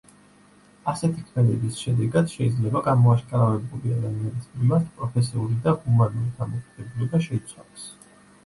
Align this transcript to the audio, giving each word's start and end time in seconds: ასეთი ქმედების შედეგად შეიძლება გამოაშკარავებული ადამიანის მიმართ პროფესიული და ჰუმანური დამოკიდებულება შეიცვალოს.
ასეთი 0.91 1.23
ქმედების 1.25 1.75
შედეგად 1.81 2.31
შეიძლება 2.37 2.81
გამოაშკარავებული 2.87 3.93
ადამიანის 3.99 4.49
მიმართ 4.63 4.89
პროფესიული 4.97 5.59
და 5.67 5.75
ჰუმანური 5.85 6.35
დამოკიდებულება 6.41 7.23
შეიცვალოს. 7.29 7.89